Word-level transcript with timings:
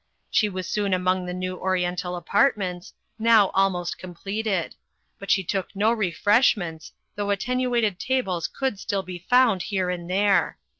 She 0.31 0.49
was 0.49 0.67
soon 0.67 0.95
among 0.95 1.27
the 1.27 1.31
new 1.33 1.57
oriental 1.57 2.15
apartments, 2.15 2.95
now 3.19 3.49
almost 3.53 3.99
completed; 3.99 4.73
but 5.19 5.29
she 5.29 5.43
took 5.43 5.75
no 5.75 5.91
refreshments, 5.93 6.91
though 7.15 7.29
attenuated 7.29 7.99
tables 7.99 8.47
could 8.47 8.79
still 8.79 9.03
be 9.03 9.19
found 9.19 9.61
here 9.61 9.91
and 9.91 10.09
there. 10.09 10.57